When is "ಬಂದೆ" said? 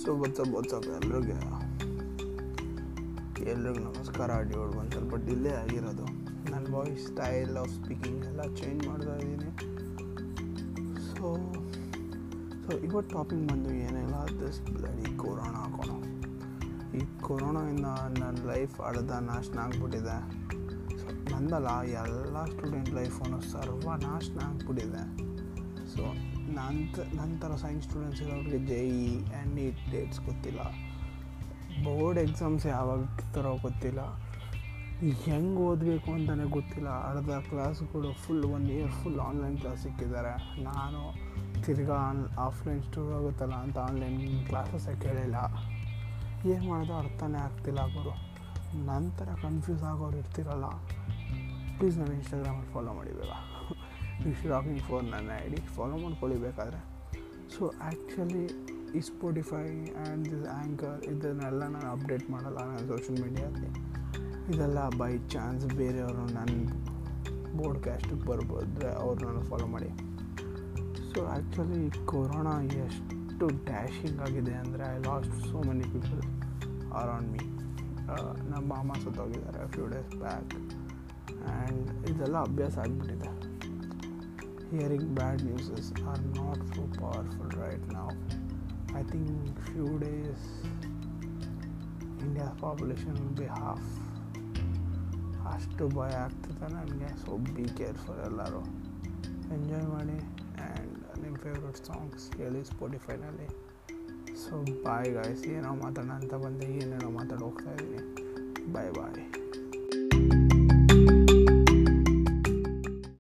106.35-106.67